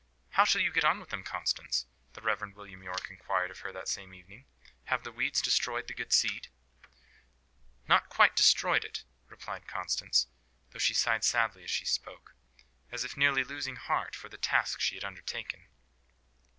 "How 0.31 0.45
shall 0.45 0.61
you 0.61 0.71
get 0.71 0.83
on 0.83 0.99
with 0.99 1.09
them, 1.09 1.23
Constance?" 1.23 1.85
the 2.13 2.21
Rev. 2.23 2.55
William 2.55 2.81
Yorke 2.81 3.11
inquired 3.11 3.51
of 3.51 3.59
her 3.59 3.71
that 3.71 3.87
same 3.87 4.15
evening. 4.15 4.45
"Have 4.85 5.03
the 5.03 5.11
weeds 5.11 5.43
destroyed 5.43 5.85
the 5.87 5.93
good 5.93 6.11
seed?" 6.11 6.47
"Not 7.87 8.09
quite 8.09 8.35
destroyed 8.35 8.83
it," 8.83 9.03
replied 9.29 9.67
Constance, 9.67 10.25
though 10.71 10.79
she 10.79 10.95
sighed 10.95 11.23
sadly 11.23 11.63
as 11.63 11.69
she 11.69 11.85
spoke, 11.85 12.33
as 12.91 13.03
if 13.03 13.15
nearly 13.15 13.43
losing 13.43 13.75
heart 13.75 14.15
for 14.15 14.27
the 14.27 14.39
task 14.39 14.79
she 14.79 14.95
had 14.95 15.03
undertaken. 15.05 15.67